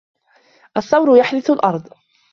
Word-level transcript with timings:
الثَّوْرُ 0.77 1.17
يَحْرِثُ 1.17 1.49
الْأرْضَ. 1.51 1.89